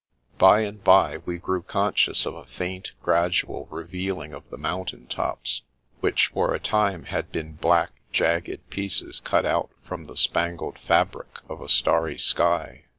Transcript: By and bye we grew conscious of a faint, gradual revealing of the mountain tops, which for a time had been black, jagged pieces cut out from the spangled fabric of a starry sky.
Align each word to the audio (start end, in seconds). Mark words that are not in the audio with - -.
By 0.39 0.61
and 0.61 0.83
bye 0.83 1.19
we 1.27 1.37
grew 1.37 1.61
conscious 1.61 2.25
of 2.25 2.33
a 2.33 2.45
faint, 2.47 2.93
gradual 3.03 3.67
revealing 3.69 4.33
of 4.33 4.49
the 4.49 4.57
mountain 4.57 5.05
tops, 5.05 5.61
which 5.99 6.31
for 6.33 6.55
a 6.55 6.59
time 6.59 7.03
had 7.03 7.31
been 7.31 7.51
black, 7.53 7.91
jagged 8.11 8.67
pieces 8.71 9.19
cut 9.19 9.45
out 9.45 9.69
from 9.83 10.05
the 10.05 10.17
spangled 10.17 10.79
fabric 10.79 11.41
of 11.47 11.61
a 11.61 11.69
starry 11.69 12.17
sky. 12.17 12.85